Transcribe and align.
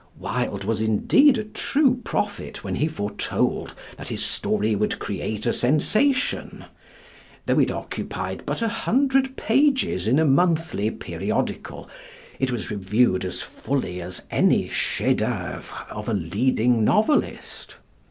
Wilde 0.17 0.63
was 0.63 0.81
indeed 0.81 1.37
a 1.37 1.43
true 1.43 2.01
prophet 2.03 2.63
when 2.63 2.77
he 2.77 2.87
foretold 2.87 3.75
that 3.97 4.07
his 4.07 4.25
story 4.25 4.73
would 4.75 4.97
create 4.97 5.45
a 5.45 5.53
sensation. 5.53 6.65
Though 7.45 7.59
it 7.59 7.69
occupied 7.69 8.41
but 8.43 8.63
a 8.63 8.67
hundred 8.67 9.37
pages 9.37 10.07
in 10.07 10.17
a 10.17 10.25
monthly 10.25 10.89
periodical, 10.89 11.87
it 12.39 12.49
was 12.49 12.71
reviewed 12.71 13.23
as 13.23 13.43
fully 13.43 14.01
as 14.01 14.23
any 14.31 14.69
chef 14.69 15.17
d'oeuvre 15.17 15.85
of 15.91 16.09
a 16.09 16.15
leading 16.15 16.83
novelist. 16.83 17.77